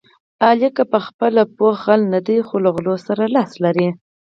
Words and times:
علي 0.47 0.69
که 0.77 0.83
په 0.91 0.99
خپله 1.07 1.41
پوخ 1.57 1.77
غل 1.85 2.01
نه 2.13 2.19
دی، 2.27 2.37
خو 2.47 2.55
له 2.63 2.69
غلو 2.75 2.95
سره 3.07 3.23
لاس 3.35 3.51
لري. 3.63 3.89